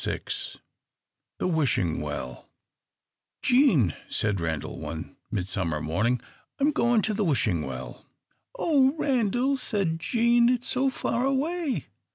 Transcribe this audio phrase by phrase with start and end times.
[1.37, 2.49] The Wishing Well
[3.43, 6.17] "JEAN," said Randal one midsummer day,
[6.59, 8.07] "I am going to the Wishing Well."
[8.57, 11.85] "Oh, Randal," said Jean, "it is so far away!"